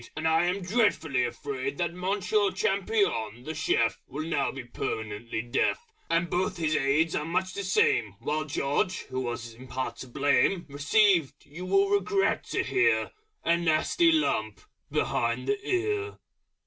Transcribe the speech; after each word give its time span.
And 0.15 0.27
I 0.27 0.45
am 0.45 0.63
dreadfully 0.63 1.25
afraid 1.25 1.77
That 1.77 1.93
Monsieur 1.93 2.49
Champignon, 2.49 3.43
the 3.45 3.53
Chef, 3.53 3.99
Will 4.07 4.23
now 4.25 4.51
be 4.51 4.63
permanently 4.63 5.43
deaf 5.43 5.85
And 6.09 6.27
both 6.27 6.57
his 6.57 6.75
Aides 6.75 7.15
are 7.15 7.23
much 7.23 7.53
the 7.53 7.63
same; 7.63 8.15
While 8.19 8.45
George, 8.45 9.01
who 9.11 9.19
was 9.19 9.53
in 9.53 9.67
part 9.67 9.97
to 9.97 10.07
blame, 10.07 10.65
Received, 10.69 11.45
you 11.45 11.65
will 11.67 11.89
regret 11.89 12.45
to 12.45 12.63
hear, 12.63 13.11
A 13.45 13.55
nasty 13.57 14.11
lump 14.11 14.61
behind 14.89 15.47
the 15.47 15.63
ear. 15.63 16.17